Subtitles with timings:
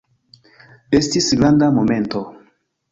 [1.01, 2.27] Estis granda momento!